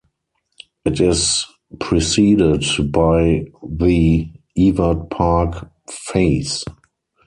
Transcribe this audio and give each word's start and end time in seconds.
It 0.83 0.99
is 0.99 1.45
preceded 1.79 2.65
by 2.91 3.45
the 3.61 4.29
Ewart 4.55 5.11
Park 5.11 5.69
Phase. 5.91 6.65